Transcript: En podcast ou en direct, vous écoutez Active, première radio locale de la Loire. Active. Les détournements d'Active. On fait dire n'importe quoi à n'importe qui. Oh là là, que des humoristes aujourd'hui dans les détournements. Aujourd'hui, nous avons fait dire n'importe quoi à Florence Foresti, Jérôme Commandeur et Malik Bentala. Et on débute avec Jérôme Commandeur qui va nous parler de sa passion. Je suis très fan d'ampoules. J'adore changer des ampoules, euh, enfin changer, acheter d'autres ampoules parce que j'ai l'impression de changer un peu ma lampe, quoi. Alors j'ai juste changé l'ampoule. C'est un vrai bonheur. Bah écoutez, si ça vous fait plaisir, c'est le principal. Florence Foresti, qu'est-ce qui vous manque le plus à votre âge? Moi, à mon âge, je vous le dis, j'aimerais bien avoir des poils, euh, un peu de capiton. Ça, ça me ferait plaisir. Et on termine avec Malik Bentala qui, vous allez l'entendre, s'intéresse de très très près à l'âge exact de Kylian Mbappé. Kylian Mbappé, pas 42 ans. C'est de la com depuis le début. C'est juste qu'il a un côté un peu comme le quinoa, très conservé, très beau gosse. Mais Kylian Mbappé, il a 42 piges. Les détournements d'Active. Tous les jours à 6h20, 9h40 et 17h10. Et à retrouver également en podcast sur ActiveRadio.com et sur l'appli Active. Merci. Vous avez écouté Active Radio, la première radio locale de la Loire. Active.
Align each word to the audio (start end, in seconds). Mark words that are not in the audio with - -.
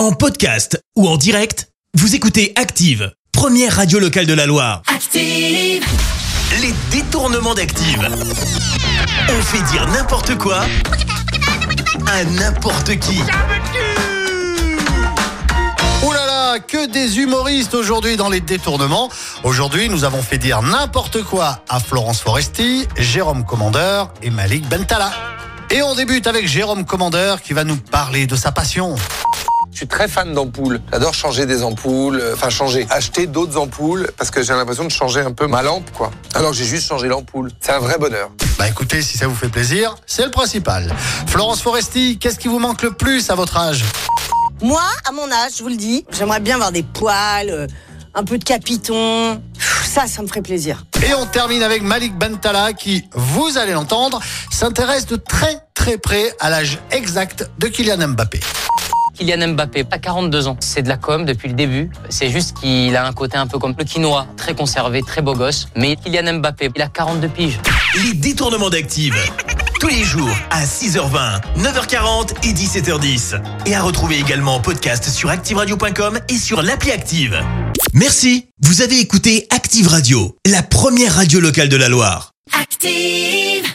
En 0.00 0.12
podcast 0.12 0.82
ou 0.96 1.06
en 1.06 1.18
direct, 1.18 1.68
vous 1.92 2.14
écoutez 2.14 2.54
Active, 2.56 3.12
première 3.32 3.76
radio 3.76 3.98
locale 3.98 4.24
de 4.24 4.32
la 4.32 4.46
Loire. 4.46 4.80
Active. 4.86 5.84
Les 6.62 6.72
détournements 6.90 7.52
d'Active. 7.52 8.08
On 9.28 9.42
fait 9.42 9.62
dire 9.70 9.86
n'importe 9.88 10.38
quoi 10.38 10.62
à 12.06 12.24
n'importe 12.24 12.98
qui. 12.98 13.20
Oh 16.02 16.12
là 16.14 16.24
là, 16.24 16.58
que 16.60 16.86
des 16.86 17.18
humoristes 17.18 17.74
aujourd'hui 17.74 18.16
dans 18.16 18.30
les 18.30 18.40
détournements. 18.40 19.10
Aujourd'hui, 19.44 19.90
nous 19.90 20.04
avons 20.04 20.22
fait 20.22 20.38
dire 20.38 20.62
n'importe 20.62 21.22
quoi 21.24 21.62
à 21.68 21.78
Florence 21.78 22.22
Foresti, 22.22 22.88
Jérôme 22.96 23.44
Commandeur 23.44 24.14
et 24.22 24.30
Malik 24.30 24.66
Bentala. 24.66 25.12
Et 25.70 25.82
on 25.82 25.94
débute 25.94 26.26
avec 26.26 26.48
Jérôme 26.48 26.86
Commandeur 26.86 27.42
qui 27.42 27.52
va 27.52 27.64
nous 27.64 27.76
parler 27.76 28.26
de 28.26 28.34
sa 28.34 28.50
passion. 28.50 28.96
Je 29.80 29.86
suis 29.86 29.96
très 29.96 30.08
fan 30.08 30.34
d'ampoules. 30.34 30.78
J'adore 30.92 31.14
changer 31.14 31.46
des 31.46 31.62
ampoules, 31.62 32.20
euh, 32.20 32.34
enfin 32.34 32.50
changer, 32.50 32.86
acheter 32.90 33.26
d'autres 33.26 33.56
ampoules 33.56 34.10
parce 34.18 34.30
que 34.30 34.42
j'ai 34.42 34.52
l'impression 34.52 34.84
de 34.84 34.90
changer 34.90 35.20
un 35.20 35.32
peu 35.32 35.46
ma 35.46 35.62
lampe, 35.62 35.90
quoi. 35.92 36.10
Alors 36.34 36.52
j'ai 36.52 36.66
juste 36.66 36.86
changé 36.86 37.08
l'ampoule. 37.08 37.50
C'est 37.60 37.72
un 37.72 37.78
vrai 37.78 37.96
bonheur. 37.96 38.30
Bah 38.58 38.68
écoutez, 38.68 39.00
si 39.00 39.16
ça 39.16 39.26
vous 39.26 39.34
fait 39.34 39.48
plaisir, 39.48 39.94
c'est 40.06 40.26
le 40.26 40.30
principal. 40.30 40.94
Florence 41.28 41.62
Foresti, 41.62 42.18
qu'est-ce 42.18 42.38
qui 42.38 42.48
vous 42.48 42.58
manque 42.58 42.82
le 42.82 42.90
plus 42.90 43.30
à 43.30 43.34
votre 43.34 43.56
âge? 43.56 43.82
Moi, 44.60 44.82
à 45.08 45.12
mon 45.12 45.32
âge, 45.32 45.52
je 45.56 45.62
vous 45.62 45.70
le 45.70 45.76
dis, 45.76 46.04
j'aimerais 46.12 46.40
bien 46.40 46.56
avoir 46.56 46.72
des 46.72 46.82
poils, 46.82 47.48
euh, 47.48 47.66
un 48.14 48.24
peu 48.24 48.36
de 48.36 48.44
capiton. 48.44 49.40
Ça, 49.82 50.06
ça 50.06 50.20
me 50.20 50.26
ferait 50.26 50.42
plaisir. 50.42 50.84
Et 51.08 51.14
on 51.14 51.24
termine 51.24 51.62
avec 51.62 51.80
Malik 51.82 52.18
Bentala 52.18 52.74
qui, 52.74 53.08
vous 53.14 53.56
allez 53.56 53.72
l'entendre, 53.72 54.20
s'intéresse 54.50 55.06
de 55.06 55.16
très 55.16 55.58
très 55.72 55.96
près 55.96 56.34
à 56.38 56.50
l'âge 56.50 56.78
exact 56.90 57.48
de 57.58 57.68
Kylian 57.68 58.08
Mbappé. 58.08 58.40
Kylian 59.20 59.48
Mbappé, 59.48 59.84
pas 59.84 59.98
42 59.98 60.48
ans. 60.48 60.56
C'est 60.60 60.82
de 60.82 60.88
la 60.88 60.96
com 60.96 61.26
depuis 61.26 61.48
le 61.48 61.54
début. 61.54 61.90
C'est 62.08 62.30
juste 62.30 62.56
qu'il 62.58 62.96
a 62.96 63.06
un 63.06 63.12
côté 63.12 63.36
un 63.36 63.46
peu 63.46 63.58
comme 63.58 63.74
le 63.78 63.84
quinoa, 63.84 64.26
très 64.38 64.54
conservé, 64.54 65.02
très 65.02 65.20
beau 65.20 65.34
gosse. 65.34 65.68
Mais 65.76 65.96
Kylian 65.96 66.38
Mbappé, 66.38 66.70
il 66.74 66.82
a 66.82 66.88
42 66.88 67.28
piges. 67.28 67.60
Les 68.02 68.14
détournements 68.14 68.70
d'Active. 68.70 69.14
Tous 69.78 69.88
les 69.88 70.04
jours 70.04 70.34
à 70.50 70.64
6h20, 70.64 71.40
9h40 71.58 72.48
et 72.48 72.52
17h10. 72.52 73.40
Et 73.66 73.74
à 73.74 73.82
retrouver 73.82 74.18
également 74.18 74.54
en 74.54 74.60
podcast 74.60 75.08
sur 75.10 75.28
ActiveRadio.com 75.28 76.18
et 76.28 76.36
sur 76.38 76.62
l'appli 76.62 76.90
Active. 76.90 77.38
Merci. 77.92 78.46
Vous 78.62 78.80
avez 78.80 79.00
écouté 79.00 79.46
Active 79.50 79.88
Radio, 79.88 80.36
la 80.46 80.62
première 80.62 81.14
radio 81.14 81.40
locale 81.40 81.68
de 81.68 81.76
la 81.76 81.88
Loire. 81.90 82.32
Active. 82.58 83.70